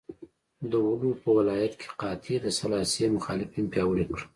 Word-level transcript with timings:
د 0.71 0.73
ولو 0.87 1.11
په 1.21 1.29
ولایت 1.37 1.73
کې 1.79 1.87
قحطۍ 1.99 2.35
د 2.41 2.47
سلاسي 2.59 3.03
مخالفین 3.15 3.65
پیاوړي 3.73 4.05
کړل. 4.11 4.23